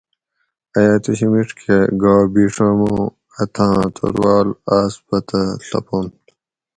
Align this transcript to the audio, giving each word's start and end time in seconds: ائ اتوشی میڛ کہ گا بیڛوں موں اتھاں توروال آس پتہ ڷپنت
ائ 0.77 0.85
اتوشی 0.95 1.27
میڛ 1.31 1.49
کہ 1.59 1.75
گا 2.01 2.13
بیڛوں 2.33 2.73
موں 2.79 3.01
اتھاں 3.41 3.77
توروال 3.95 4.47
آس 4.77 4.93
پتہ 5.07 5.41
ڷپنت 5.67 6.15